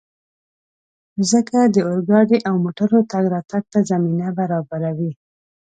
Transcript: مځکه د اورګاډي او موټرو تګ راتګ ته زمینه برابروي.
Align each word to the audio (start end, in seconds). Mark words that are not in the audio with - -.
مځکه 1.17 1.59
د 1.75 1.77
اورګاډي 1.89 2.37
او 2.47 2.55
موټرو 2.63 2.99
تګ 3.11 3.23
راتګ 3.33 3.63
ته 3.73 3.79
زمینه 3.89 4.27
برابروي. 4.39 5.11